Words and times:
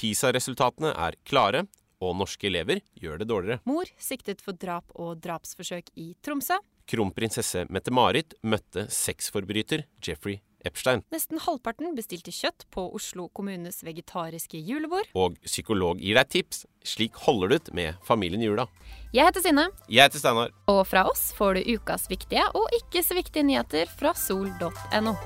PISA-resultatene 0.00 0.94
er 0.96 1.16
klare, 1.28 1.66
og 2.00 2.14
norske 2.16 2.48
elever 2.48 2.80
gjør 2.96 3.20
det 3.20 3.28
dårligere. 3.28 3.60
Mor 3.68 3.88
siktet 4.00 4.40
for 4.40 4.56
drap 4.56 4.88
og 4.96 5.18
drapsforsøk 5.20 5.90
i 6.00 6.14
Tromsø. 6.24 6.56
Kronprinsesse 6.90 7.66
Mette-Marit 7.70 8.32
møtte 8.42 8.86
sexforbryter 8.90 9.84
Jeffrey 10.02 10.40
Epstein. 10.66 11.00
Nesten 11.12 11.40
halvparten 11.40 11.94
bestilte 11.96 12.32
kjøtt 12.34 12.66
på 12.74 12.82
Oslo 12.96 13.28
kommunes 13.36 13.78
vegetariske 13.86 14.60
julebord. 14.60 15.08
Og 15.16 15.38
psykolog 15.46 16.00
gir 16.02 16.18
deg 16.18 16.32
tips. 16.34 16.64
Slik 16.84 17.16
holder 17.26 17.52
du 17.52 17.56
ut 17.60 17.70
med 17.76 18.00
familien 18.04 18.44
Jula. 18.44 18.66
Jeg 19.14 19.28
heter 19.28 19.44
Synne, 19.44 19.68
Jeg 19.88 20.08
heter 20.08 20.20
Steinar. 20.20 20.52
og 20.68 20.82
fra 20.88 21.04
oss 21.08 21.30
får 21.36 21.60
du 21.60 21.74
ukas 21.76 22.08
viktige 22.10 22.44
og 22.54 22.68
ikke 22.80 23.04
så 23.04 23.16
viktige 23.16 23.44
nyheter 23.44 23.88
fra 24.00 24.12
sol.no. 24.16 25.16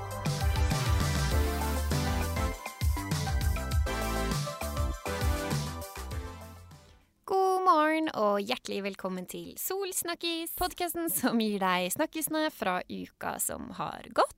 og 8.15 8.39
hjertelig 8.39 8.81
velkommen 8.85 9.25
til 9.27 9.53
Solsnakkis, 9.59 10.53
podkasten 10.59 11.09
som 11.11 11.39
gir 11.41 11.59
deg 11.59 11.89
snakkisene 11.93 12.47
fra 12.53 12.79
uka 12.87 13.35
som 13.43 13.67
har 13.75 14.07
gått. 14.15 14.31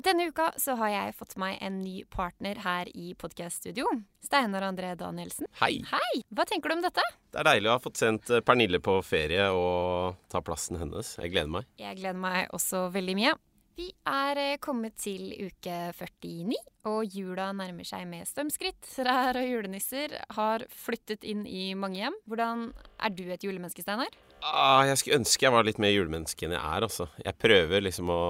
Denne 0.00 0.30
uka 0.30 0.48
så 0.58 0.74
har 0.80 0.90
jeg 0.90 1.16
fått 1.18 1.36
meg 1.38 1.58
en 1.62 1.78
ny 1.82 2.02
partner 2.10 2.58
her 2.64 2.88
i 2.90 3.12
podkaststudio. 3.18 3.86
Steinar 4.24 4.64
André 4.66 4.94
Danielsen. 4.98 5.46
Hei. 5.60 5.76
Hei! 5.92 6.22
Hva 6.34 6.46
tenker 6.48 6.72
du 6.72 6.78
om 6.78 6.84
dette? 6.84 7.04
Det 7.30 7.42
er 7.42 7.50
deilig 7.52 7.70
å 7.70 7.76
ha 7.76 7.82
fått 7.84 8.00
sendt 8.00 8.32
eh, 8.32 8.42
Pernille 8.42 8.80
på 8.82 8.96
ferie 9.06 9.46
og 9.54 10.18
ta 10.32 10.42
plassen 10.42 10.80
hennes. 10.80 11.14
Jeg 11.20 11.34
gleder 11.34 11.52
meg. 11.52 11.68
Jeg 11.78 12.00
gleder 12.00 12.18
meg 12.18 12.50
også 12.56 12.88
veldig 12.94 13.16
mye. 13.20 13.36
Vi 13.78 13.90
er 14.08 14.40
eh, 14.40 14.56
kommet 14.62 14.96
til 15.00 15.30
uke 15.38 15.76
49, 15.96 16.56
og 16.90 17.14
jula 17.14 17.50
nærmer 17.56 17.86
seg 17.86 18.06
med 18.10 18.28
stømskritt. 18.28 18.80
Trær 18.96 19.38
og 19.40 19.46
julenisser 19.46 20.16
har 20.36 20.64
flyttet 20.74 21.26
inn 21.28 21.46
i 21.46 21.70
mange 21.78 22.02
hjem. 22.02 22.16
Hvordan 22.28 22.70
er 23.00 23.14
du 23.14 23.24
et 23.28 23.46
julemenneske, 23.46 23.84
Steinar? 23.84 24.10
Ah, 24.40 24.86
jeg 24.88 24.98
skulle 25.00 25.20
ønske 25.20 25.46
jeg 25.46 25.52
var 25.54 25.68
litt 25.68 25.80
mer 25.82 25.92
julemenneske 25.92 26.48
enn 26.48 26.56
jeg 26.56 26.64
er, 26.64 26.88
altså. 26.88 27.08
Jeg 27.24 27.40
prøver 27.40 27.84
liksom 27.84 28.12
å 28.12 28.22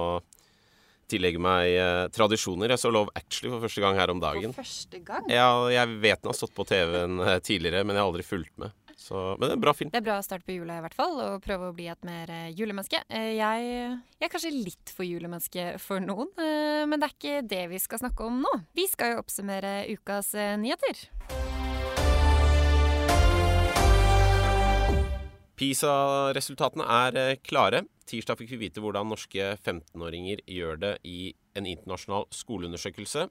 tillegge 1.11 1.41
meg 1.43 1.73
eh, 1.75 2.05
tradisjoner. 2.15 2.71
Jeg 2.73 2.81
så 2.81 2.91
Love 2.93 3.11
Actually 3.17 3.51
for 3.53 3.65
første 3.65 3.83
gang 3.83 3.97
her 3.99 4.13
om 4.13 4.21
dagen. 4.23 4.55
For 4.55 4.63
første 4.63 5.01
gang? 5.07 5.27
Ja, 5.31 5.49
jeg 5.71 5.97
vet 6.03 6.21
den 6.21 6.31
har 6.31 6.37
stått 6.37 6.55
på 6.55 6.67
TV-en 6.69 7.19
eh, 7.25 7.39
tidligere, 7.43 7.83
men 7.83 7.97
jeg 7.97 8.03
har 8.03 8.11
aldri 8.11 8.27
fulgt 8.27 8.53
med. 8.61 8.75
Så, 9.01 9.17
men 9.39 9.47
det 9.47 9.55
er 9.55 9.57
en 9.57 9.63
bra 9.63 9.73
film. 9.73 9.89
Det 9.89 9.97
er 9.97 10.05
bra 10.05 10.19
å 10.21 10.25
starte 10.25 10.45
på 10.45 10.53
jula 10.53 10.75
i 10.77 10.83
hvert 10.85 10.93
fall, 10.97 11.15
og 11.25 11.41
prøve 11.41 11.71
å 11.71 11.73
bli 11.73 11.87
et 11.89 12.05
mer 12.05 12.29
eh, 12.29 12.51
julemenneske. 12.53 13.01
Eh, 13.09 13.31
Jeg, 13.39 13.71
jeg 14.19 14.27
er 14.27 14.33
kanskje 14.33 14.51
litt 14.53 14.93
for 14.93 15.07
julemenneske 15.07 15.71
for 15.81 16.03
noen, 16.03 16.29
eh, 16.37 16.83
men 16.85 17.01
det 17.01 17.09
er 17.09 17.15
ikke 17.15 17.41
det 17.49 17.63
vi 17.73 17.81
skal 17.81 18.03
snakke 18.03 18.27
om 18.29 18.43
nå. 18.45 18.53
Vi 18.77 18.85
skal 18.91 19.15
jo 19.15 19.23
oppsummere 19.23 19.73
ukas 19.89 20.35
nyheter. 20.61 21.01
PISA-resultatene 25.61 26.85
er 26.85 27.35
klare. 27.45 27.83
Tirsdag 28.09 28.39
fikk 28.39 28.55
vi 28.55 28.63
vite 28.67 28.81
hvordan 28.81 29.09
norske 29.09 29.53
15-åringer 29.61 30.41
gjør 30.49 30.79
det 30.81 30.95
i 31.05 31.33
en 31.57 31.67
internasjonal 31.69 32.25
skoleundersøkelse. 32.33 33.27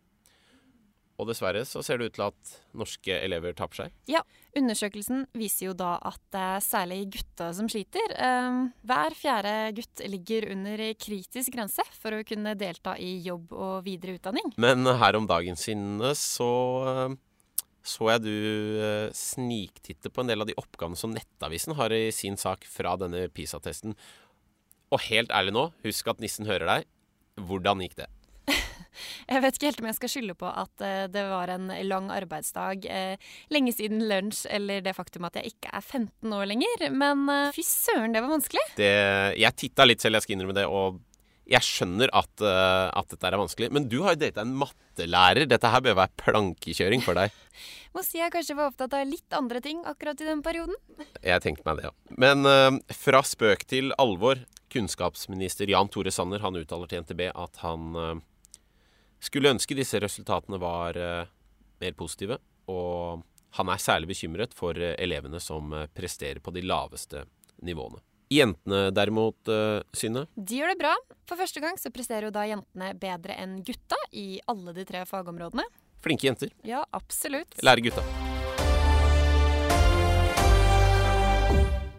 Og 1.20 1.28
dessverre 1.28 1.66
så 1.68 1.82
ser 1.84 2.00
det 2.00 2.10
ut 2.10 2.16
til 2.16 2.26
at 2.30 2.52
norske 2.80 3.16
elever 3.20 3.52
taper 3.56 3.82
seg. 3.82 3.96
Ja, 4.08 4.22
undersøkelsen 4.56 5.26
viser 5.36 5.68
jo 5.68 5.76
da 5.76 5.94
at 6.10 6.20
det 6.32 6.44
er 6.56 6.64
særlig 6.64 7.00
gutta 7.18 7.50
som 7.56 7.68
sliter. 7.70 8.14
Eh, 8.16 8.60
Hver 8.88 9.16
fjerde 9.18 9.54
gutt 9.76 10.04
ligger 10.08 10.48
under 10.54 10.84
kritisk 10.96 11.52
grense 11.56 11.84
for 12.00 12.16
å 12.16 12.24
kunne 12.26 12.56
delta 12.58 12.96
i 12.96 13.18
jobb 13.26 13.52
og 13.52 13.74
videre 13.84 14.16
utdanning. 14.16 14.54
Men 14.60 14.88
her 14.88 15.18
om 15.18 15.28
dagen 15.28 15.58
Synne, 15.60 16.14
så 16.16 16.52
eh, 16.88 17.18
så 17.80 18.10
jeg 18.12 18.24
du 18.26 18.34
eh, 18.84 19.08
sniktitte 19.16 20.12
på 20.12 20.22
en 20.22 20.30
del 20.30 20.44
av 20.44 20.48
de 20.50 20.56
oppgavene 20.60 20.98
som 21.00 21.12
Nettavisen 21.14 21.74
har 21.78 21.92
i 21.96 22.10
sin 22.12 22.36
sak 22.40 22.66
fra 22.68 22.92
denne 23.00 23.24
PISA-testen. 23.32 23.96
Og 24.92 25.04
helt 25.08 25.32
ærlig 25.32 25.54
nå, 25.56 25.68
husk 25.86 26.10
at 26.12 26.20
nissen 26.20 26.48
hører 26.48 26.68
deg. 26.68 26.90
Hvordan 27.40 27.80
gikk 27.84 27.96
det? 28.02 28.10
Jeg 29.32 29.42
vet 29.44 29.58
ikke 29.58 29.68
helt 29.70 29.82
om 29.82 29.90
jeg 29.90 29.98
skal 29.98 30.12
skylde 30.14 30.36
på 30.38 30.48
at 30.48 30.84
eh, 30.86 31.04
det 31.12 31.24
var 31.30 31.52
en 31.54 31.68
lang 31.86 32.10
arbeidsdag, 32.14 32.86
eh, 32.90 33.30
lenge 33.52 33.74
siden 33.76 34.02
lunsj 34.10 34.46
eller 34.50 34.82
det 34.84 34.96
faktum 34.96 35.26
at 35.28 35.38
jeg 35.38 35.54
ikke 35.54 35.72
er 35.76 35.84
15 35.84 36.34
år 36.36 36.48
lenger, 36.50 36.88
men 36.94 37.28
eh, 37.32 37.52
fy 37.56 37.64
søren, 37.66 38.14
det 38.14 38.24
var 38.24 38.34
vanskelig. 38.34 38.64
det 38.78 38.90
jeg 39.40 39.56
titta 39.58 39.86
litt 39.86 40.02
selv, 40.02 40.18
jeg 40.18 40.26
skal 40.26 40.36
innrømme 40.36 40.58
det, 40.58 40.66
og 40.66 41.00
jeg 41.50 41.66
skjønner 41.66 42.12
at, 42.14 42.42
at 42.46 43.08
dette 43.10 43.26
er 43.26 43.34
vanskelig. 43.34 43.72
Men 43.74 43.88
du 43.90 43.96
har 44.04 44.14
jo 44.14 44.20
data 44.20 44.44
en 44.44 44.52
mattelærer. 44.60 45.48
Dette 45.50 45.72
her 45.72 45.82
bør 45.82 45.96
være 45.98 46.14
plankekjøring 46.22 47.02
for 47.02 47.18
deg. 47.18 47.34
Må 47.96 48.04
si 48.06 48.20
jeg 48.20 48.30
kanskje 48.30 48.54
var 48.54 48.70
opptatt 48.70 48.94
av 48.94 49.08
litt 49.08 49.34
andre 49.34 49.58
ting 49.64 49.80
akkurat 49.82 50.22
i 50.22 50.28
den 50.28 50.44
perioden. 50.46 50.78
Jeg 51.26 51.42
tenkte 51.42 51.66
meg 51.66 51.80
det, 51.80 51.90
ja. 51.90 52.14
Men 52.22 52.78
fra 52.94 53.24
spøk 53.26 53.66
til 53.66 53.90
alvor. 53.98 54.44
Kunnskapsminister 54.70 55.70
Jan 55.70 55.90
Tore 55.90 56.12
Sanner 56.14 56.42
han 56.44 56.56
uttaler 56.56 56.90
til 56.90 57.02
NTB 57.02 57.26
at 57.32 57.62
han 57.64 57.96
eh, 57.98 58.20
skulle 59.20 59.52
ønske 59.52 59.76
disse 59.76 60.00
resultatene 60.00 60.58
var 60.60 60.96
eh, 60.98 61.26
mer 61.80 61.96
positive. 61.98 62.40
Og 62.70 63.22
han 63.58 63.72
er 63.72 63.82
særlig 63.82 64.12
bekymret 64.12 64.54
for 64.56 64.78
eh, 64.78 64.96
elevene 65.02 65.40
som 65.42 65.72
eh, 65.76 65.88
presterer 65.94 66.40
på 66.42 66.54
de 66.54 66.64
laveste 66.64 67.26
nivåene. 67.66 68.00
Jentene 68.30 68.92
derimot, 68.94 69.48
Synne, 69.90 70.20
De 70.38 70.60
gjør 70.60 70.70
det 70.70 70.78
bra. 70.78 70.92
For 71.26 71.34
første 71.34 71.58
gang 71.64 71.74
så 71.82 71.90
presterer 71.90 72.28
jo 72.28 72.30
da 72.30 72.44
jentene 72.46 72.92
bedre 72.94 73.34
enn 73.34 73.56
gutta 73.66 73.98
i 74.14 74.38
alle 74.46 74.70
de 74.76 74.84
tre 74.86 75.02
fagområdene. 75.02 75.64
flinke 75.98 76.28
jenter. 76.28 76.52
Ja, 76.62 76.84
absolutt. 76.94 77.58
Lære 77.66 77.82
gutta. 77.88 78.04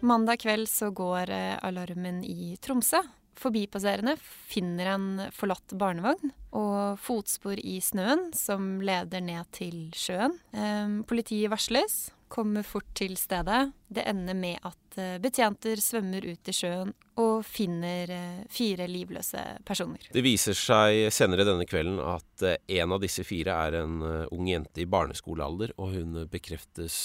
Mandag 0.00 0.40
kveld 0.40 0.72
så 0.72 0.88
går 0.88 1.28
alarmen 1.60 2.24
i 2.24 2.56
Tromsø. 2.64 3.04
Forbipasserende 3.38 4.16
finner 4.20 4.92
en 4.94 5.06
forlatt 5.34 5.74
barnevogn 5.78 6.32
og 6.58 6.98
fotspor 7.00 7.58
i 7.58 7.78
snøen 7.82 8.28
som 8.36 8.80
leder 8.84 9.24
ned 9.24 9.48
til 9.56 9.86
sjøen. 9.96 10.36
Eh, 10.52 10.98
politiet 11.08 11.52
varsles, 11.52 12.10
kommer 12.32 12.64
fort 12.64 12.88
til 12.96 13.16
stedet. 13.20 13.72
Det 13.92 14.04
ender 14.08 14.36
med 14.36 14.64
at 14.64 14.96
eh, 15.00 15.18
betjenter 15.20 15.80
svømmer 15.82 16.24
ut 16.24 16.48
i 16.48 16.54
sjøen 16.56 16.92
og 17.20 17.42
finner 17.44 18.12
eh, 18.14 18.38
fire 18.52 18.86
livløse 18.88 19.42
personer. 19.68 20.08
Det 20.14 20.24
viser 20.24 20.56
seg 20.56 21.10
senere 21.12 21.44
denne 21.48 21.66
kvelden 21.68 22.00
at 22.00 22.46
eh, 22.48 22.56
en 22.78 22.96
av 22.96 23.02
disse 23.04 23.24
fire 23.28 23.58
er 23.66 23.82
en 23.82 23.98
ung 24.32 24.48
jente 24.48 24.80
i 24.80 24.88
barneskolealder, 24.88 25.74
og 25.76 25.92
hun 25.98 26.22
bekreftes 26.32 26.96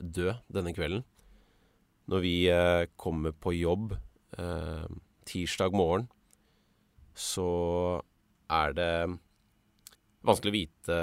død 0.00 0.40
denne 0.52 0.72
kvelden. 0.76 1.04
Når 2.08 2.20
vi 2.24 2.34
kommer 3.00 3.32
på 3.32 3.54
jobb 3.56 3.94
tirsdag 5.28 5.76
morgen, 5.76 6.08
så 7.14 7.48
er 8.52 8.74
det 8.76 8.94
vanskelig 10.24 10.50
å 10.50 10.56
vite 10.56 10.98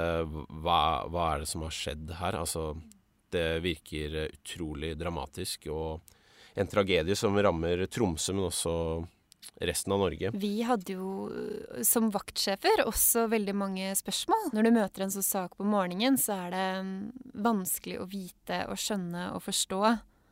hva, 0.62 0.80
hva 1.10 1.28
er 1.32 1.42
det 1.42 1.50
som 1.50 1.64
har 1.66 1.74
skjedd 1.74 2.12
her. 2.18 2.38
Altså, 2.42 2.72
det 3.32 3.62
virker 3.64 4.18
eh, 4.24 4.34
utrolig 4.36 4.94
dramatisk, 5.00 5.68
og 5.72 6.02
en 6.58 6.68
tragedie 6.68 7.16
som 7.16 7.36
rammer 7.38 7.86
Tromsø, 7.88 8.34
men 8.36 8.50
også 8.50 8.74
resten 9.62 9.94
av 9.94 10.02
Norge. 10.02 10.32
Vi 10.34 10.52
hadde 10.66 10.96
jo 10.96 11.28
øh, 11.30 11.82
som 11.86 12.10
vaktsjefer 12.12 12.84
også 12.86 13.26
veldig 13.32 13.54
mange 13.56 13.92
spørsmål. 13.98 14.50
Når 14.56 14.66
du 14.66 14.72
møter 14.74 15.06
en 15.06 15.14
sånn 15.14 15.26
sak 15.26 15.56
på 15.58 15.66
morgenen, 15.68 16.18
så 16.20 16.36
er 16.46 16.54
det 16.54 16.66
mm, 16.86 16.96
vanskelig 17.46 18.00
å 18.02 18.08
vite 18.10 18.64
og 18.68 18.80
skjønne 18.80 19.30
og 19.36 19.44
forstå. 19.46 19.82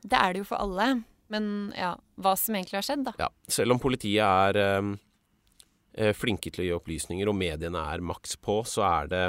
Det 0.03 0.19
er 0.19 0.35
det 0.35 0.43
jo 0.43 0.51
for 0.51 0.63
alle. 0.65 0.91
Men 1.31 1.71
ja, 1.79 1.95
hva 2.19 2.35
som 2.39 2.57
egentlig 2.59 2.81
har 2.81 2.87
skjedd, 2.87 3.05
da. 3.07 3.15
Ja, 3.21 3.31
selv 3.51 3.77
om 3.77 3.83
politiet 3.83 4.25
er 4.25 4.59
eh, 4.59 4.93
eh, 5.95 6.15
flinke 6.17 6.51
til 6.51 6.65
å 6.65 6.69
gi 6.69 6.77
opplysninger, 6.77 7.31
og 7.31 7.39
mediene 7.39 7.85
er 7.93 8.03
maks 8.03 8.35
på, 8.43 8.61
så 8.67 8.85
er 8.89 9.13
det, 9.13 9.27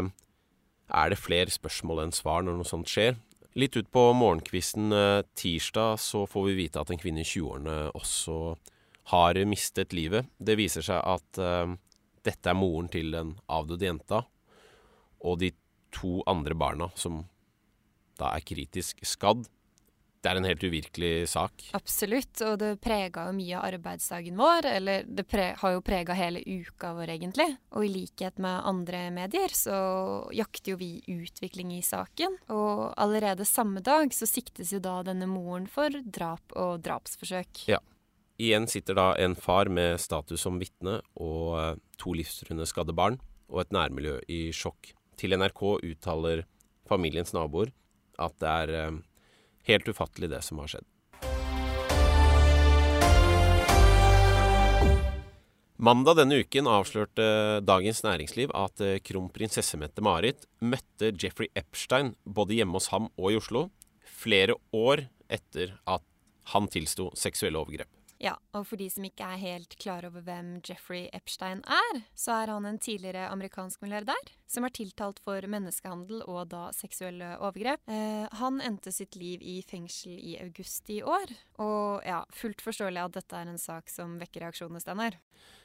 er 0.89 1.13
det 1.13 1.21
flere 1.21 1.53
spørsmål 1.53 2.07
enn 2.07 2.15
svar 2.15 2.41
når 2.45 2.57
noe 2.57 2.71
sånt 2.71 2.89
skjer. 2.89 3.19
Litt 3.59 3.75
ut 3.75 3.89
på 3.91 4.03
morgenkvisten 4.15 4.95
eh, 4.95 5.21
tirsdag 5.35 5.99
så 5.99 6.25
får 6.29 6.49
vi 6.49 6.59
vite 6.63 6.81
at 6.81 6.91
en 6.93 7.01
kvinne 7.01 7.25
i 7.25 7.27
20-årene 7.27 7.77
også 7.99 8.37
har 9.11 9.39
mistet 9.49 9.95
livet. 9.97 10.29
Det 10.39 10.55
viser 10.59 10.85
seg 10.85 11.01
at 11.03 11.41
eh, 11.41 11.73
dette 12.23 12.51
er 12.51 12.57
moren 12.57 12.87
til 12.91 13.11
den 13.11 13.35
avdøde 13.51 13.89
jenta, 13.89 14.23
og 15.21 15.41
de 15.41 15.51
to 15.91 16.21
andre 16.29 16.55
barna 16.55 16.87
som 16.95 17.25
da 18.19 18.31
er 18.37 18.45
kritisk 18.45 19.01
skadd. 19.07 19.47
Det 20.21 20.29
er 20.29 20.37
en 20.37 20.45
helt 20.45 20.61
uvirkelig 20.61 21.29
sak. 21.31 21.63
Absolutt, 21.73 22.35
og 22.45 22.59
det 22.61 22.75
prega 22.83 23.23
jo 23.27 23.33
mye 23.33 23.55
av 23.57 23.65
arbeidsdagen 23.71 24.37
vår. 24.37 24.67
Eller 24.69 25.07
det 25.09 25.25
har 25.33 25.73
jo 25.73 25.81
prega 25.81 26.13
hele 26.17 26.43
uka 26.45 26.91
vår, 26.93 27.15
egentlig. 27.15 27.47
Og 27.73 27.87
i 27.87 27.89
likhet 27.89 28.37
med 28.37 28.67
andre 28.69 29.07
medier 29.15 29.55
så 29.57 29.79
jakter 30.37 30.75
jo 30.75 30.77
vi 30.77 30.91
utvikling 31.09 31.73
i 31.73 31.81
saken. 31.85 32.37
Og 32.53 32.91
allerede 33.01 33.49
samme 33.49 33.81
dag 33.81 34.13
så 34.13 34.29
siktes 34.29 34.75
jo 34.75 34.83
da 34.83 34.99
denne 35.09 35.25
moren 35.25 35.65
for 35.65 35.89
drap 36.05 36.53
og 36.53 36.85
drapsforsøk. 36.85 37.65
Ja. 37.71 37.81
Igjen 38.41 38.69
sitter 38.69 38.97
da 38.97 39.11
en 39.21 39.35
far 39.37 39.69
med 39.73 39.99
status 40.01 40.45
som 40.45 40.61
vitne 40.61 40.99
og 41.17 41.57
eh, 41.59 41.75
to 42.01 42.13
livstruende 42.17 42.65
skadde 42.69 42.93
barn, 42.97 43.19
og 43.49 43.65
et 43.65 43.73
nærmiljø 43.75 44.17
i 44.29 44.41
sjokk. 44.55 44.95
Til 45.17 45.37
NRK 45.37 45.61
uttaler 45.81 46.47
familiens 46.89 47.35
naboer, 47.37 47.69
at 48.17 48.37
det 48.41 48.53
er 48.63 48.73
eh, 48.79 48.97
helt 49.69 49.87
ufattelig 49.87 50.31
det 50.31 50.41
som 50.45 50.61
har 50.63 50.71
skjedd. 50.71 50.87
Mandag 55.81 56.19
denne 56.19 56.43
uken 56.43 56.67
avslørte 56.69 57.23
Dagens 57.65 58.03
Næringsliv 58.05 58.51
at 58.53 58.83
eh, 58.85 58.99
kronprinsesse 59.01 59.79
Mette-Marit 59.81 60.45
møtte 60.61 61.09
Jeffrey 61.17 61.49
Epstein 61.57 62.11
både 62.21 62.59
hjemme 62.59 62.77
hos 62.77 62.91
ham 62.93 63.07
og 63.17 63.31
i 63.33 63.39
Oslo, 63.39 63.63
flere 64.05 64.59
år 64.77 65.07
etter 65.25 65.73
at 65.89 66.05
han 66.53 66.69
tilsto 66.69 67.09
seksuelle 67.17 67.57
overgrep. 67.57 67.89
Ja, 68.21 68.35
og 68.53 68.67
for 68.69 68.77
de 68.77 68.85
som 68.93 69.05
ikke 69.07 69.25
er 69.25 69.39
helt 69.41 69.71
klar 69.81 70.05
over 70.05 70.21
hvem 70.21 70.59
Jeffrey 70.61 71.07
Epstein 71.15 71.63
er, 71.65 72.03
så 72.13 72.35
er 72.43 72.51
han 72.53 72.67
en 72.69 72.77
tidligere 72.77 73.25
amerikansk 73.33 73.81
milliardær 73.81 74.29
som 74.51 74.67
er 74.67 74.73
tiltalt 74.75 75.17
for 75.25 75.41
menneskehandel 75.49 76.21
og 76.29 76.51
da 76.51 76.67
seksuelle 76.75 77.31
overgrep. 77.41 77.81
Eh, 77.89 78.27
han 78.37 78.61
endte 78.61 78.93
sitt 78.93 79.17
liv 79.17 79.41
i 79.41 79.57
fengsel 79.65 80.19
i 80.19 80.35
august 80.43 80.91
i 80.93 80.99
år, 81.01 81.33
og 81.65 82.05
ja, 82.05 82.21
fullt 82.35 82.61
forståelig 82.61 83.07
at 83.07 83.17
dette 83.17 83.41
er 83.41 83.49
en 83.49 83.61
sak 83.61 83.89
som 83.89 84.19
vekker 84.21 84.45
reaksjonene, 84.45 84.83
Steinar. 84.83 85.17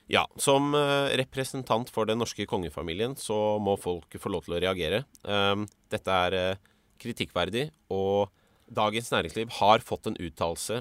Ja, 0.09 0.25
som 0.41 0.73
eh, 0.79 1.13
representant 1.21 1.93
for 1.93 2.09
den 2.09 2.23
norske 2.25 2.49
kongefamilien 2.49 3.19
så 3.21 3.59
må 3.61 3.77
folk 3.77 4.17
få 4.17 4.33
lov 4.33 4.47
til 4.47 4.57
å 4.57 4.65
reagere. 4.65 5.05
Eh, 5.29 5.67
dette 5.93 6.21
er 6.25 6.41
uh, 6.57 6.75
kritikkverdig, 7.03 7.69
og 7.93 8.31
Dagens 8.73 9.13
Næringsliv 9.13 9.59
har 9.61 9.85
fått 9.85 10.09
en 10.09 10.17
uttalelse 10.17 10.81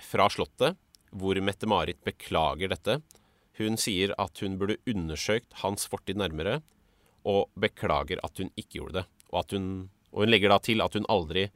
fra 0.00 0.32
Slottet 0.32 0.78
hvor 1.10 1.38
Mette-Marit 1.42 2.00
beklager 2.06 2.72
dette. 2.72 3.00
Hun 3.58 3.76
sier 3.80 4.14
at 4.20 4.40
hun 4.44 4.56
burde 4.60 4.78
undersøkt 4.88 5.58
hans 5.64 5.88
fortid 5.90 6.20
nærmere, 6.20 6.60
og 7.28 7.50
beklager 7.60 8.22
at 8.24 8.38
hun 8.40 8.52
ikke 8.56 8.78
gjorde 8.78 9.00
det. 9.00 9.06
Og, 9.30 9.52
hun, 9.52 9.66
og 10.14 10.24
hun 10.24 10.32
legger 10.32 10.52
da 10.52 10.60
til 10.64 10.80
at 10.84 10.96
hun 10.96 11.08
aldri 11.12 11.48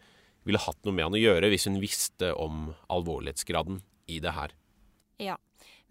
ville 0.45 0.61
hatt 0.61 0.85
noe 0.85 0.93
med 0.93 1.09
han 1.09 1.17
å 1.17 1.23
gjøre 1.23 1.49
hvis 1.53 1.67
hun 1.71 1.81
visste 1.81 2.35
om 2.37 2.69
alvorlighetsgraden 2.93 3.81
i 4.13 4.21
det 4.21 4.35
her. 4.37 4.53
Ja. 5.23 5.39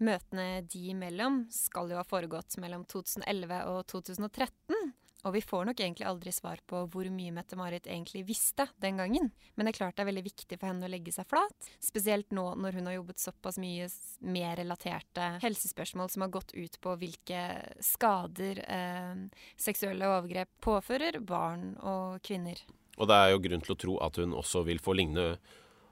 Møtene 0.04 0.64
de 0.66 0.80
imellom 0.90 1.44
skal 1.54 1.90
jo 1.90 1.98
ha 1.98 2.06
foregått 2.06 2.56
mellom 2.62 2.82
2011 2.90 3.60
og 3.70 3.80
2013. 3.90 4.94
Og 5.24 5.32
vi 5.32 5.40
får 5.44 5.70
nok 5.70 5.80
egentlig 5.80 6.06
aldri 6.08 6.32
svar 6.34 6.60
på 6.68 6.82
hvor 6.92 7.08
mye 7.12 7.32
Mette-Marit 7.32 7.88
egentlig 7.88 8.24
visste 8.28 8.66
den 8.82 9.00
gangen. 9.00 9.30
Men 9.54 9.66
det 9.66 9.74
er 9.74 9.78
klart 9.78 9.96
det 9.96 10.04
er 10.04 10.10
veldig 10.10 10.24
viktig 10.26 10.58
for 10.58 10.68
henne 10.68 10.84
å 10.84 10.92
legge 10.92 11.14
seg 11.14 11.28
flat. 11.30 11.70
Spesielt 11.82 12.34
nå 12.36 12.50
når 12.60 12.78
hun 12.78 12.90
har 12.90 12.98
jobbet 12.98 13.22
såpass 13.22 13.58
mye 13.62 13.88
med 14.20 14.58
relaterte 14.60 15.30
helsespørsmål 15.44 16.12
som 16.12 16.26
har 16.26 16.32
gått 16.34 16.52
ut 16.52 16.78
på 16.84 16.96
hvilke 17.00 17.42
skader 17.84 18.60
eh, 18.68 19.26
seksuelle 19.56 20.12
overgrep 20.12 20.52
påfører 20.64 21.20
barn 21.24 21.72
og 21.80 22.20
kvinner. 22.24 22.60
Og 23.00 23.08
det 23.10 23.18
er 23.18 23.32
jo 23.32 23.42
grunn 23.48 23.64
til 23.64 23.74
å 23.74 23.80
tro 23.80 23.98
at 24.04 24.20
hun 24.20 24.36
også 24.36 24.62
vil 24.68 24.82
få 24.82 24.94
lignende 24.98 25.38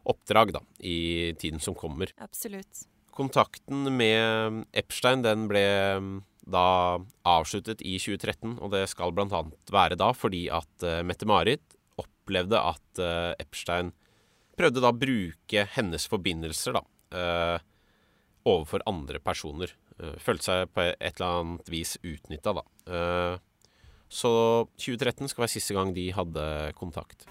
oppdrag 0.08 0.52
da, 0.55 0.62
i 0.78 1.32
tiden 1.38 1.62
som 1.62 1.76
kommer. 1.78 2.12
Absolutt. 2.23 2.85
Kontakten 3.12 3.87
med 3.96 4.62
Epstein 4.73 5.23
den 5.25 5.46
ble 5.50 5.64
da 6.42 6.98
avsluttet 7.28 7.82
i 7.86 7.96
2013, 8.02 8.56
og 8.58 8.72
det 8.74 8.86
skal 8.90 9.14
bl.a. 9.14 9.42
være 9.70 9.98
da 9.98 10.10
fordi 10.16 10.46
at 10.52 10.86
uh, 10.86 11.00
Mette-Marit 11.06 11.76
opplevde 12.00 12.58
at 12.58 13.02
uh, 13.02 13.32
Epstein 13.42 13.92
prøvde 14.58 14.82
da 14.82 14.90
å 14.92 14.98
bruke 14.98 15.66
hennes 15.76 16.08
forbindelser 16.10 16.76
da, 16.76 16.82
uh, 17.14 17.56
overfor 18.48 18.84
andre 18.90 19.22
personer. 19.22 19.70
følte 20.18 20.42
seg 20.48 20.72
på 20.74 20.82
et 20.90 21.20
eller 21.20 21.28
annet 21.28 21.68
vis 21.70 21.94
utnytta, 22.02 22.56
da. 22.58 22.64
så 24.10 24.32
2013 24.74 25.30
skal 25.30 25.44
være 25.44 25.54
siste 25.54 25.76
gang 25.78 25.94
de 25.94 26.08
hadde 26.10 26.72
kontakt. 26.74 27.28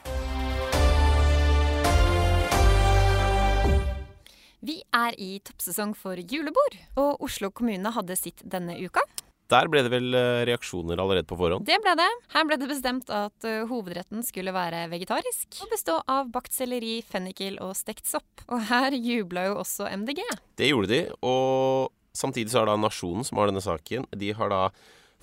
Vi 4.62 4.78
er 4.94 5.16
i 5.18 5.40
toppsesong 5.42 5.96
for 5.98 6.20
julebord, 6.22 6.76
og 7.02 7.24
Oslo 7.26 7.50
kommune 7.50 7.90
hadde 7.96 8.14
sitt 8.14 8.44
denne 8.46 8.76
uka. 8.78 9.02
Der 9.50 9.66
ble 9.68 9.82
det 9.84 9.90
vel 9.92 10.14
eh, 10.16 10.44
reaksjoner 10.48 11.02
allerede 11.02 11.26
på 11.28 11.36
forhånd? 11.40 11.66
Det 11.66 11.80
ble 11.82 11.96
det. 11.98 12.08
Her 12.36 12.46
ble 12.46 12.60
det 12.62 12.68
bestemt 12.70 13.10
at 13.12 13.48
uh, 13.48 13.66
hovedretten 13.68 14.22
skulle 14.24 14.54
være 14.56 14.86
vegetarisk 14.94 15.58
og 15.66 15.74
bestå 15.74 15.98
av 16.06 16.30
bakt 16.32 16.54
selleri, 16.54 17.00
fennikel 17.02 17.58
og 17.66 17.74
stekt 17.76 18.06
sopp. 18.08 18.46
Og 18.54 18.62
her 18.70 18.94
jubla 18.96 19.50
jo 19.50 19.58
også 19.64 19.90
MDG. 19.90 20.22
Det 20.62 20.70
gjorde 20.70 20.94
de, 20.94 21.02
og 21.26 21.90
samtidig 22.16 22.54
så 22.54 22.62
har 22.62 22.70
da 22.70 22.78
Nasjonen, 22.80 23.26
som 23.28 23.42
har 23.42 23.50
denne 23.50 23.66
saken, 23.66 24.06
de 24.14 24.32
har 24.38 24.54
da 24.54 24.64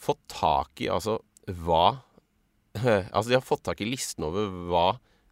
fått 0.02 0.20
tak 0.34 0.82
i 0.82 0.90
altså 0.92 1.20
hva 1.62 2.00
Altså 3.14 3.30
de 3.30 3.38
har 3.38 3.42
fått 3.42 3.64
tak 3.66 3.80
i 3.82 3.86
listen 3.88 4.26
over 4.26 4.50
hva 4.68 4.88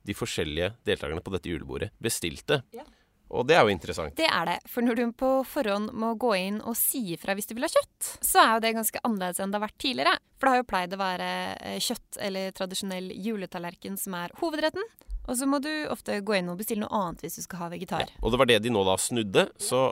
de 0.06 0.14
forskjellige 0.16 0.72
deltakerne 0.86 1.22
på 1.22 1.34
dette 1.34 1.50
julebordet 1.50 1.90
bestilte. 2.02 2.62
Ja. 2.74 2.86
Og 3.34 3.46
det 3.48 3.56
er 3.56 3.64
jo 3.66 3.72
interessant. 3.74 4.14
Det 4.18 4.28
er 4.28 4.46
det. 4.48 4.56
For 4.70 4.86
når 4.86 4.98
du 5.00 5.04
på 5.18 5.30
forhånd 5.48 5.90
må 5.98 6.12
gå 6.20 6.30
inn 6.38 6.60
og 6.62 6.76
si 6.78 7.02
ifra 7.16 7.34
hvis 7.34 7.48
du 7.50 7.56
vil 7.56 7.66
ha 7.66 7.72
kjøtt, 7.72 8.10
så 8.22 8.42
er 8.42 8.52
jo 8.54 8.62
det 8.62 8.76
ganske 8.76 9.02
annerledes 9.02 9.42
enn 9.42 9.50
det 9.50 9.58
har 9.58 9.66
vært 9.66 9.80
tidligere. 9.82 10.14
For 10.36 10.46
det 10.46 10.54
har 10.54 10.62
jo 10.62 10.68
pleid 10.70 10.94
å 10.94 11.00
være 11.00 11.30
eh, 11.56 11.80
kjøtt 11.82 12.20
eller 12.28 12.54
tradisjonell 12.56 13.10
juletallerken 13.26 13.98
som 14.00 14.16
er 14.20 14.34
hovedretten. 14.40 14.86
Og 15.26 15.34
så 15.34 15.48
må 15.50 15.58
du 15.58 15.70
ofte 15.90 16.20
gå 16.22 16.36
inn 16.38 16.50
og 16.52 16.60
bestille 16.60 16.84
noe 16.84 17.00
annet 17.00 17.24
hvis 17.24 17.40
du 17.40 17.42
skal 17.42 17.64
ha 17.64 17.70
vegetar. 17.72 18.06
Ja, 18.06 18.20
og 18.22 18.30
det 18.30 18.40
var 18.42 18.50
det 18.50 18.60
de 18.62 18.70
nå 18.70 18.84
da 18.86 18.94
snudde. 19.00 19.48
Så 19.58 19.88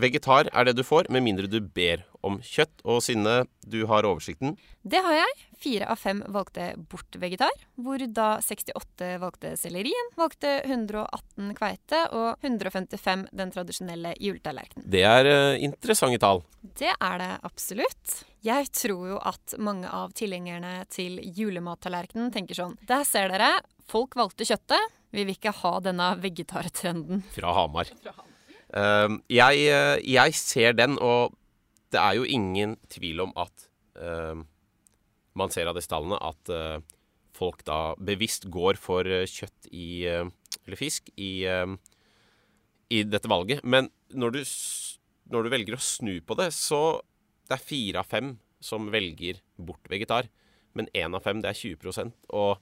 vegetar 0.00 0.50
er 0.52 0.68
det 0.68 0.76
du 0.78 0.84
får, 0.86 1.08
med 1.12 1.24
mindre 1.24 1.48
du 1.50 1.58
ber 1.60 2.04
om 2.26 2.38
kjøtt. 2.44 2.82
Og 2.86 3.02
Synne, 3.04 3.44
du 3.66 3.82
har 3.90 4.06
oversikten? 4.08 4.56
Det 4.86 5.00
har 5.02 5.16
jeg. 5.18 5.44
Fire 5.56 5.88
av 5.90 5.98
fem 5.98 6.20
valgte 6.32 6.68
bort 6.90 7.16
vegetar, 7.18 7.52
hvor 7.80 8.02
da 8.12 8.26
68 8.44 9.16
valgte 9.22 9.54
sellerien, 9.58 10.10
valgte 10.18 10.58
118 10.66 11.54
kveite 11.56 12.02
og 12.14 12.44
155 12.44 13.26
den 13.36 13.54
tradisjonelle 13.54 14.12
juletallerkenen. 14.20 14.84
Det 14.84 15.02
er 15.08 15.30
uh, 15.30 15.56
interessante 15.64 16.20
tall. 16.22 16.44
Det 16.76 16.92
er 16.92 17.18
det 17.22 17.32
absolutt. 17.46 18.20
Jeg 18.46 18.68
tror 18.76 19.08
jo 19.14 19.18
at 19.18 19.56
mange 19.58 19.90
av 19.90 20.12
tilhengerne 20.18 20.84
til 20.92 21.18
julemattallerkenen 21.24 22.30
tenker 22.34 22.58
sånn 22.58 22.76
Der 22.86 23.02
ser 23.08 23.32
dere, 23.32 23.56
folk 23.90 24.14
valgte 24.18 24.46
kjøttet. 24.46 24.94
Vi 25.14 25.24
vil 25.24 25.38
ikke 25.38 25.54
ha 25.64 25.76
denne 25.80 26.12
vegetartrenden. 26.20 27.24
Fra 27.34 27.56
Hamar. 27.56 27.90
Uh, 28.04 28.35
jeg, 28.76 29.66
uh, 29.72 29.96
jeg 30.04 30.34
ser 30.36 30.76
den, 30.76 30.98
og 31.00 31.32
det 31.94 32.02
er 32.02 32.18
jo 32.18 32.26
ingen 32.28 32.76
tvil 32.92 33.22
om 33.26 33.32
at 33.38 33.66
uh, 34.00 34.36
man 35.36 35.52
ser 35.52 35.68
av 35.70 35.76
disse 35.78 35.90
tallene 35.90 36.18
at 36.20 36.52
uh, 36.52 36.78
folk 37.36 37.62
da 37.68 37.94
bevisst 38.00 38.48
går 38.52 38.80
for 38.80 39.06
uh, 39.06 39.24
kjøtt 39.28 39.70
i 39.72 40.06
Eller 40.06 40.78
fisk 40.80 41.12
i, 41.14 41.46
i 42.90 43.02
dette 43.06 43.28
valget. 43.30 43.60
Men 43.62 43.86
når 44.10 44.32
du, 44.34 44.40
når 45.30 45.44
du, 45.44 45.50
velger 45.52 45.76
å 45.76 45.82
snu 45.82 46.16
på 46.26 46.34
det, 46.34 46.50
så 46.54 47.02
Det 47.46 47.54
er 47.54 47.62
fire 47.62 48.00
av 48.02 48.08
fem 48.10 48.32
som 48.58 48.88
velger 48.90 49.38
bort 49.54 49.86
vegetar. 49.86 50.26
Men 50.74 50.88
én 50.90 51.14
av 51.14 51.22
fem, 51.22 51.38
det 51.38 51.52
er 51.52 51.54
20% 51.54 52.10
Og 52.34 52.58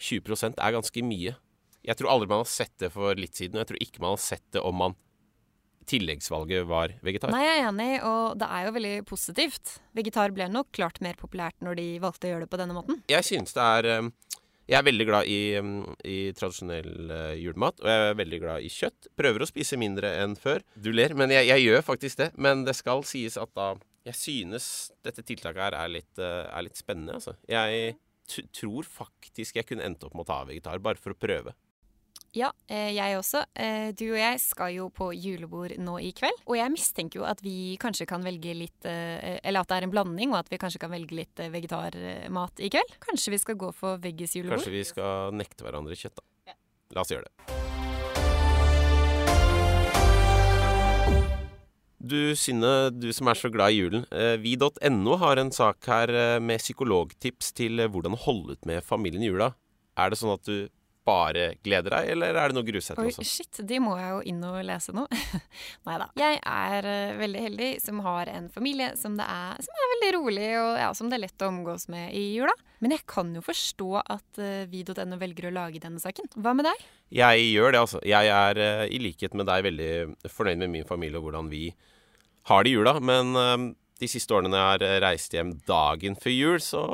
20% 0.00 0.56
er 0.56 0.72
ganske 0.72 1.02
mye. 1.04 1.34
Jeg 1.84 1.96
tror 1.98 2.10
aldri 2.14 2.30
man 2.30 2.40
har 2.40 2.48
sett 2.48 2.72
det 2.80 2.88
for 2.94 3.12
litt 3.14 3.36
siden. 3.36 3.58
Og 3.58 3.64
jeg 3.64 3.68
tror 3.68 3.82
ikke 3.84 4.00
man 4.00 4.16
har 4.16 4.24
sett 4.24 4.46
det 4.56 4.62
om 4.64 4.80
man 4.80 4.96
tilleggsvalget 5.90 6.66
var 6.68 6.94
vegetar. 7.04 7.32
Nei, 7.34 7.42
jeg 7.44 7.60
er 7.60 7.68
enig, 7.68 7.90
og 8.06 8.38
det 8.40 8.48
er 8.48 8.66
jo 8.66 8.74
veldig 8.76 8.94
positivt. 9.08 9.78
Vegetar 9.96 10.34
ble 10.36 10.48
nok 10.52 10.70
klart 10.76 11.00
mer 11.04 11.18
populært 11.20 11.56
når 11.64 11.78
de 11.80 11.88
valgte 12.02 12.28
å 12.28 12.34
gjøre 12.34 12.46
det 12.46 12.52
på 12.52 12.60
denne 12.60 12.76
måten. 12.76 13.02
Jeg 13.10 13.26
synes 13.26 13.56
det 13.56 13.64
er 13.64 13.90
um, 14.00 14.12
Jeg 14.64 14.78
er 14.78 14.86
veldig 14.86 15.06
glad 15.08 15.28
i, 15.28 15.40
um, 15.60 15.74
i 16.08 16.18
tradisjonell 16.36 17.10
uh, 17.10 17.34
julemat, 17.36 17.82
og 17.82 17.90
jeg 17.90 18.06
er 18.06 18.20
veldig 18.22 18.40
glad 18.46 18.64
i 18.64 18.70
kjøtt. 18.72 19.10
Prøver 19.20 19.44
å 19.44 19.50
spise 19.50 19.80
mindre 19.80 20.14
enn 20.22 20.38
før. 20.40 20.64
Du 20.74 20.88
ler, 20.94 21.12
men 21.18 21.34
jeg, 21.34 21.50
jeg 21.50 21.66
gjør 21.66 21.84
faktisk 21.84 22.22
det. 22.22 22.30
Men 22.40 22.64
det 22.64 22.76
skal 22.80 23.04
sies 23.08 23.36
at 23.40 23.52
da 23.56 23.74
Jeg 24.04 24.16
synes 24.20 24.64
dette 25.04 25.22
tiltaket 25.24 25.62
her 25.64 25.76
er 25.78 25.92
litt, 25.92 26.12
uh, 26.20 26.44
er 26.48 26.66
litt 26.66 26.80
spennende, 26.80 27.20
altså. 27.20 27.36
Jeg 27.48 27.94
tror 28.56 28.88
faktisk 28.88 29.56
jeg 29.56 29.66
kunne 29.68 29.84
endt 29.84 30.04
opp 30.04 30.14
med 30.16 30.24
å 30.24 30.28
ta 30.32 30.42
vegetar, 30.48 30.80
bare 30.80 31.00
for 31.00 31.12
å 31.12 31.18
prøve. 31.18 31.52
Ja, 32.34 32.48
eh, 32.66 32.90
jeg 32.90 33.14
også. 33.14 33.44
Eh, 33.54 33.92
du 33.94 34.08
og 34.08 34.18
jeg 34.18 34.40
skal 34.42 34.72
jo 34.74 34.88
på 34.90 35.12
julebord 35.14 35.76
nå 35.78 36.00
i 36.02 36.10
kveld. 36.18 36.40
Og 36.50 36.58
jeg 36.58 36.72
mistenker 36.74 37.20
jo 37.20 37.28
at 37.30 37.38
vi 37.44 37.76
kanskje 37.78 38.08
kan 38.10 38.26
velge 38.26 38.56
litt 38.58 38.88
eh, 38.90 39.38
Eller 39.38 39.62
at 39.62 39.70
det 39.70 39.76
er 39.78 39.86
en 39.86 39.92
blanding, 39.92 40.34
og 40.34 40.40
at 40.40 40.50
vi 40.50 40.58
kanskje 40.58 40.82
kan 40.82 40.90
velge 40.90 41.14
litt 41.14 41.38
vegetarmat 41.38 42.58
i 42.58 42.72
kveld. 42.74 42.98
Kanskje 43.06 43.36
vi 43.36 43.40
skal 43.44 43.58
gå 43.60 43.70
for 43.78 44.02
veggis-julebord? 44.02 44.58
Kanskje 44.58 44.74
vi 44.74 44.82
skal 44.90 45.30
nekte 45.38 45.62
hverandre 45.62 45.94
kjøtt, 45.94 46.18
da. 46.18 46.26
Ja. 46.50 46.58
La 46.98 47.06
oss 47.06 47.14
gjøre 47.14 47.30
det. 47.30 47.32
Du 52.04 52.20
Synne, 52.36 52.90
du 52.90 53.12
som 53.14 53.30
er 53.30 53.38
så 53.38 53.48
glad 53.48 53.72
i 53.72 53.78
julen. 53.78 54.02
Vi.no 54.42 55.20
har 55.22 55.38
en 55.38 55.54
sak 55.54 55.86
her 55.86 56.40
med 56.42 56.58
psykologtips 56.60 57.54
til 57.54 57.78
hvordan 57.86 58.18
holde 58.26 58.58
ut 58.58 58.66
med 58.66 58.82
familien 58.84 59.22
i 59.22 59.30
jula. 59.30 59.54
Er 59.94 60.10
det 60.10 60.18
sånn 60.18 60.34
at 60.34 60.42
du 60.50 60.66
bare 61.04 61.50
gleder 61.64 61.92
deg, 61.92 62.10
eller 62.14 62.38
er 62.40 62.52
det 62.52 62.56
noe 62.56 62.64
Oi, 62.74 63.08
også? 63.10 63.24
shit, 63.28 63.60
de 63.68 63.78
må 63.82 63.96
jeg 64.00 64.10
jo 64.14 64.20
inn 64.30 64.44
og 64.48 64.58
lese 64.64 64.94
nå. 64.96 65.04
Nei 65.88 65.96
da. 66.00 66.08
Jeg 66.18 66.40
er 66.40 66.88
eh, 66.88 67.16
veldig 67.20 67.42
heldig 67.48 67.70
som 67.84 68.00
har 68.06 68.30
en 68.32 68.48
familie 68.52 68.94
som, 69.00 69.18
det 69.18 69.26
er, 69.28 69.60
som 69.64 69.82
er 69.84 69.92
veldig 69.94 70.10
rolig, 70.18 70.48
og 70.62 70.70
ja, 70.80 70.90
som 70.96 71.12
det 71.12 71.18
er 71.18 71.26
lett 71.26 71.44
å 71.44 71.50
omgås 71.52 71.88
med 71.92 72.14
i 72.16 72.24
jula. 72.34 72.54
Men 72.84 72.96
jeg 72.96 73.04
kan 73.08 73.30
jo 73.36 73.40
forstå 73.44 73.90
at 74.02 74.42
uh, 74.42 74.64
vi.no 74.68 75.16
velger 75.20 75.48
å 75.48 75.54
lage 75.54 75.80
denne 75.80 76.02
saken. 76.02 76.28
Hva 76.36 76.52
med 76.56 76.66
deg? 76.68 76.82
Jeg 77.14 77.46
gjør 77.52 77.72
det, 77.72 77.80
altså. 77.84 78.00
Jeg 78.08 78.28
er 78.32 78.60
eh, 78.60 78.84
i 78.90 79.00
likhet 79.02 79.36
med 79.38 79.48
deg 79.48 79.64
veldig 79.68 79.92
fornøyd 80.32 80.60
med 80.64 80.72
min 80.72 80.88
familie 80.88 81.20
og 81.20 81.28
hvordan 81.28 81.50
vi 81.52 81.68
har 82.50 82.64
det 82.64 82.72
i 82.72 82.76
jula. 82.76 82.96
Men 83.04 83.32
eh, 83.38 83.56
de 84.02 84.10
siste 84.10 84.34
årene 84.34 84.50
når 84.52 84.60
jeg 84.60 84.70
har 84.92 85.02
reist 85.04 85.36
hjem 85.36 85.54
dagen 85.68 86.18
før 86.20 86.34
jul, 86.34 86.60
så 86.64 86.84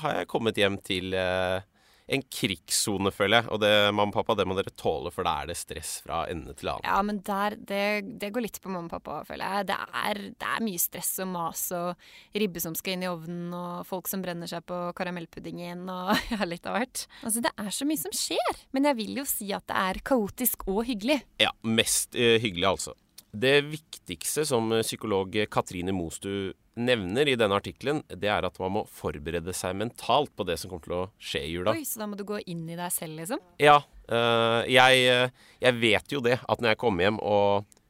har 0.00 0.20
jeg 0.20 0.30
kommet 0.30 0.60
hjem 0.60 0.78
til 0.86 1.16
eh, 1.18 1.64
en 2.06 2.22
krigssone, 2.28 3.12
føler 3.14 3.40
jeg. 3.40 3.50
Og 3.54 3.60
det, 3.62 3.70
mamma 3.92 4.10
og 4.10 4.16
pappa, 4.18 4.36
det 4.36 4.46
må 4.48 4.56
dere 4.58 4.72
tåle, 4.76 5.12
for 5.14 5.26
da 5.26 5.38
er 5.40 5.50
det 5.50 5.56
stress 5.58 5.96
fra 6.04 6.24
ende 6.30 6.52
til 6.58 6.70
annen. 6.74 6.86
Ja, 6.86 6.98
men 7.06 7.20
der, 7.24 7.56
det, 7.56 7.84
det 8.20 8.30
går 8.34 8.44
litt 8.44 8.60
på 8.62 8.72
mamma 8.72 8.90
og 8.90 8.96
pappa, 8.98 9.22
føler 9.28 9.58
jeg. 9.58 9.68
Det 9.70 9.78
er, 10.02 10.22
det 10.34 10.50
er 10.50 10.66
mye 10.66 10.82
stress 10.82 11.12
og 11.24 11.30
mas 11.32 11.64
og 11.76 12.10
ribbe 12.36 12.62
som 12.62 12.76
skal 12.78 12.96
inn 12.96 13.06
i 13.06 13.10
ovnen, 13.10 13.46
og 13.56 13.86
folk 13.88 14.10
som 14.10 14.24
brenner 14.24 14.50
seg 14.50 14.66
på 14.68 14.80
karamellpuddingen 14.98 15.86
og 15.92 16.12
ja, 16.34 16.42
litt 16.48 16.68
av 16.68 16.78
hvert. 16.80 17.06
Altså, 17.22 17.44
det 17.44 17.54
er 17.56 17.72
så 17.74 17.88
mye 17.88 18.04
som 18.04 18.14
skjer. 18.14 18.64
Men 18.76 18.90
jeg 18.90 19.00
vil 19.00 19.22
jo 19.22 19.28
si 19.28 19.48
at 19.56 19.66
det 19.70 19.80
er 19.80 20.02
kaotisk 20.04 20.68
og 20.68 20.84
hyggelig. 20.88 21.22
Ja, 21.42 21.54
mest 21.64 22.18
uh, 22.18 22.36
hyggelig, 22.42 22.68
altså. 22.74 22.98
Det 23.34 23.54
viktigste 23.66 24.44
som 24.46 24.70
eh, 24.72 24.84
psykolog 24.86 25.34
Katrine 25.50 25.94
Mostu 25.94 26.52
nevner 26.74 27.28
i 27.30 27.36
denne 27.38 27.58
artikkelen, 27.58 28.02
det 28.10 28.30
er 28.30 28.46
at 28.46 28.58
man 28.62 28.72
må 28.76 28.82
forberede 28.90 29.54
seg 29.54 29.76
mentalt 29.78 30.32
på 30.34 30.46
det 30.46 30.56
som 30.58 30.72
kommer 30.72 30.86
til 30.86 30.96
å 30.96 31.04
skje 31.22 31.42
i 31.46 31.52
jula. 31.52 31.74
Oi, 31.74 31.86
Så 31.86 32.02
da 32.02 32.08
må 32.10 32.18
du 32.18 32.24
gå 32.26 32.40
inn 32.50 32.64
i 32.66 32.78
deg 32.78 32.90
selv, 32.94 33.16
liksom? 33.20 33.42
Ja. 33.62 33.78
eh, 34.08 34.60
jeg, 34.74 35.06
eh, 35.10 35.48
jeg 35.62 35.80
vet 35.82 36.14
jo 36.16 36.22
det, 36.24 36.40
at 36.42 36.62
når 36.62 36.74
jeg 36.74 36.82
kommer 36.82 37.06
hjem 37.06 37.20
og 37.22 37.80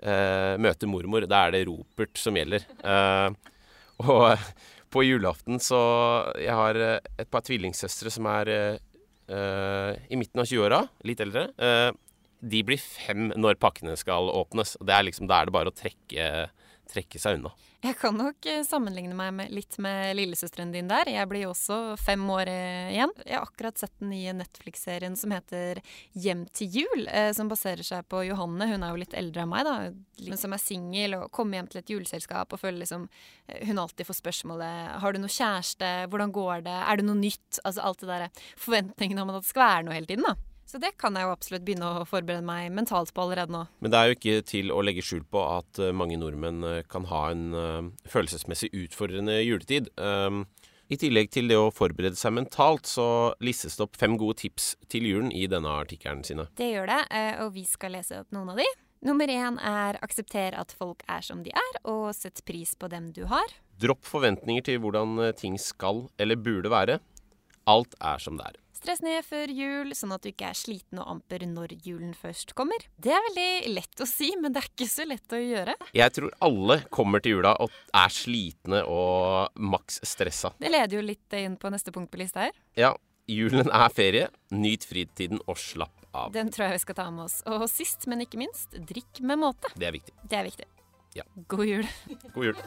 eh, 0.00 0.56
møter 0.60 0.90
mormor, 0.90 1.28
da 1.28 1.46
er 1.46 1.56
det 1.56 1.64
ropert 1.68 2.20
som 2.20 2.36
gjelder. 2.36 2.64
Uh, 2.80 3.32
og 4.04 4.40
på 4.92 5.04
julaften 5.04 5.60
så 5.62 5.78
Jeg 6.40 6.56
har 6.56 6.78
et 6.80 7.28
par 7.30 7.44
tvillingsøstre 7.46 8.10
som 8.10 8.26
er 8.26 8.48
eh, 9.30 9.92
i 10.10 10.18
midten 10.18 10.42
av 10.42 10.48
20-åra, 10.48 10.80
litt 11.06 11.20
eldre. 11.22 11.48
Eh, 11.56 11.90
de 12.40 12.62
blir 12.66 12.80
fem 12.80 13.30
når 13.36 13.60
pakkene 13.60 13.96
skal 14.00 14.30
åpnes. 14.32 14.76
og 14.80 14.86
Det 14.88 14.96
er 14.96 15.08
liksom, 15.08 15.28
Da 15.28 15.40
er 15.40 15.48
det 15.48 15.56
bare 15.56 15.72
å 15.72 15.76
trekke, 15.76 16.48
trekke 16.90 17.20
seg 17.20 17.38
unna. 17.38 17.52
Jeg 17.80 17.96
kan 17.96 18.12
nok 18.12 18.44
eh, 18.44 18.60
sammenligne 18.66 19.16
meg 19.16 19.30
med, 19.32 19.52
litt 19.56 19.78
med 19.80 20.12
lillesøsteren 20.18 20.72
din 20.74 20.88
der. 20.90 21.08
Jeg 21.08 21.28
blir 21.30 21.46
også 21.48 21.94
fem 21.96 22.20
år 22.28 22.50
eh, 22.52 22.90
igjen. 22.92 23.14
Jeg 23.24 23.38
har 23.38 23.46
akkurat 23.46 23.80
sett 23.80 23.94
den 24.02 24.12
nye 24.12 24.34
Netflix-serien 24.36 25.16
som 25.16 25.32
heter 25.32 25.80
Hjem 26.12 26.42
til 26.52 26.76
jul, 26.80 27.06
eh, 27.08 27.30
som 27.36 27.48
baserer 27.48 27.80
seg 27.86 28.04
på 28.12 28.20
Johanne. 28.28 28.68
Hun 28.68 28.84
er 28.84 28.92
jo 28.92 29.00
litt 29.00 29.16
eldre 29.16 29.46
enn 29.46 29.52
meg, 29.52 29.64
da, 29.64 29.78
men 30.26 30.42
som 30.42 30.52
er 30.52 30.60
singel 30.60 31.16
og 31.22 31.30
kommer 31.32 31.56
hjem 31.56 31.70
til 31.72 31.80
et 31.80 31.94
juleselskap 31.94 32.52
og 32.52 32.60
føler 32.60 32.82
liksom 32.82 33.08
Hun 33.64 33.80
alltid 33.80 34.04
får 34.04 34.18
spørsmålet 34.18 35.00
Har 35.00 35.16
du 35.16 35.22
noe 35.22 35.32
kjæreste? 35.32 35.88
Hvordan 36.12 36.34
går 36.36 36.66
det? 36.68 36.76
Er 36.84 37.00
det 37.00 37.08
noe 37.08 37.16
nytt? 37.16 37.62
Altså 37.64 37.88
alt 37.88 38.04
det 38.04 38.12
derre 38.12 38.28
forventningene 38.60 39.24
om 39.24 39.32
at 39.32 39.40
det 39.40 39.48
skal 39.48 39.64
være 39.64 39.88
noe 39.88 39.96
hele 39.96 40.10
tiden, 40.10 40.28
da. 40.28 40.36
Så 40.70 40.78
det 40.78 40.92
kan 41.02 41.16
jeg 41.18 41.26
jo 41.26 41.32
absolutt 41.34 41.64
begynne 41.66 41.86
å 41.98 42.06
forberede 42.06 42.46
meg 42.46 42.68
mentalt 42.70 43.10
på 43.10 43.24
allerede 43.24 43.50
nå. 43.50 43.64
Men 43.82 43.90
det 43.90 43.98
er 43.98 44.06
jo 44.06 44.16
ikke 44.16 44.42
til 44.46 44.68
å 44.70 44.82
legge 44.86 45.02
skjul 45.02 45.24
på 45.26 45.40
at 45.42 45.80
eh, 45.82 45.90
mange 45.90 46.14
nordmenn 46.20 46.62
eh, 46.62 46.84
kan 46.86 47.08
ha 47.10 47.24
en 47.32 47.56
eh, 47.58 47.88
følelsesmessig 48.12 48.70
utfordrende 48.84 49.40
juletid. 49.42 49.90
Um, 49.98 50.44
I 50.86 51.00
tillegg 51.02 51.32
til 51.34 51.50
det 51.50 51.58
å 51.58 51.72
forberede 51.74 52.14
seg 52.14 52.36
mentalt, 52.36 52.86
så 52.86 53.08
listes 53.42 53.80
det 53.80 53.88
opp 53.88 53.98
fem 53.98 54.14
gode 54.20 54.38
tips 54.44 54.76
til 54.86 55.10
julen 55.10 55.34
i 55.34 55.48
denne 55.50 55.74
artikkelen 55.82 56.22
sine. 56.26 56.46
Det 56.54 56.70
gjør 56.70 56.86
det, 56.92 57.00
og 57.42 57.50
vi 57.58 57.66
skal 57.66 57.96
lese 57.98 58.22
opp 58.22 58.30
noen 58.34 58.54
av 58.54 58.62
de. 58.62 58.70
Nummer 59.10 59.30
én 59.32 59.58
er 59.58 59.98
aksepter 60.06 60.54
at 60.54 60.74
folk 60.78 61.02
er 61.10 61.26
som 61.26 61.42
de 61.42 61.50
er, 61.50 61.82
og 61.82 62.12
sett 62.14 62.44
pris 62.46 62.76
på 62.78 62.90
dem 62.92 63.10
du 63.16 63.24
har. 63.30 63.58
Dropp 63.82 64.06
forventninger 64.06 64.70
til 64.70 64.82
hvordan 64.82 65.32
ting 65.38 65.58
skal 65.58 66.04
eller 66.20 66.38
burde 66.38 66.70
være. 66.70 67.00
Alt 67.70 67.98
er 67.98 68.22
som 68.22 68.38
det 68.38 68.52
er. 68.52 68.60
Stress 68.80 69.02
ned 69.04 69.20
før 69.28 69.50
jul, 69.52 69.90
sånn 69.92 70.14
at 70.14 70.24
du 70.24 70.30
ikke 70.30 70.46
er 70.48 70.56
sliten 70.56 71.02
og 71.02 71.08
amper 71.12 71.42
når 71.44 71.74
julen 71.84 72.14
først 72.16 72.54
kommer. 72.56 72.80
Det 72.96 73.12
er 73.12 73.20
veldig 73.26 73.74
lett 73.76 74.00
å 74.00 74.06
si, 74.08 74.30
men 74.40 74.54
det 74.54 74.62
er 74.62 74.68
ikke 74.70 74.86
så 74.88 75.04
lett 75.04 75.34
å 75.36 75.40
gjøre. 75.40 75.74
Jeg 75.98 76.14
tror 76.16 76.32
alle 76.46 76.78
kommer 76.88 77.20
til 77.20 77.36
jula 77.36 77.52
og 77.60 77.74
er 78.00 78.14
slitne 78.16 78.80
og 78.88 79.52
maks 79.60 80.00
stressa. 80.08 80.54
Det 80.56 80.72
leder 80.72 80.96
jo 80.96 81.04
litt 81.04 81.36
inn 81.36 81.60
på 81.60 81.68
neste 81.74 81.92
punkt 81.92 82.08
på 82.08 82.22
lista 82.22 82.46
her. 82.46 82.56
Ja, 82.80 82.94
julen 83.28 83.68
er 83.68 83.92
ferie. 83.92 84.30
Nyt 84.48 84.88
fritiden 84.88 85.44
og 85.44 85.60
slapp 85.60 86.08
av. 86.16 86.32
Den 86.32 86.48
tror 86.48 86.70
jeg 86.70 86.78
vi 86.78 86.84
skal 86.86 87.00
ta 87.02 87.10
med 87.12 87.28
oss. 87.28 87.42
Og 87.52 87.68
sist, 87.68 88.08
men 88.08 88.24
ikke 88.24 88.40
minst, 88.40 88.80
drikk 88.88 89.20
med 89.20 89.44
måte. 89.44 89.68
Det 89.76 89.92
er 89.92 89.98
viktig. 90.00 90.16
Det 90.24 90.40
er 90.40 90.48
viktig. 90.48 90.70
Ja. 91.20 91.28
God 91.52 91.68
jul. 91.68 91.84
God 92.32 92.48
jul. 92.48 92.64